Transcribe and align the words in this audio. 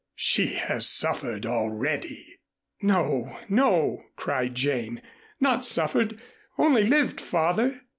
"She 0.15 0.55
has 0.55 0.87
suffered 0.89 1.45
already." 1.45 2.39
"No, 2.81 3.37
no!" 3.47 4.03
cried 4.15 4.55
Jane. 4.55 4.99
"Not 5.39 5.63
suffered 5.63 6.19
only 6.57 6.85
lived, 6.87 7.21
father." 7.21 7.81